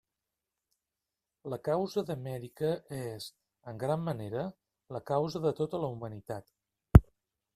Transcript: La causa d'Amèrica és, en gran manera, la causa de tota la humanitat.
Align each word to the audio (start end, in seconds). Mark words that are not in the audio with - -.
La 1.53 1.59
causa 1.67 2.03
d'Amèrica 2.07 2.71
és, 3.01 3.27
en 3.73 3.81
gran 3.83 4.03
manera, 4.07 4.45
la 4.97 5.03
causa 5.13 5.43
de 5.47 5.51
tota 5.63 5.85
la 5.87 5.91
humanitat. 5.97 7.07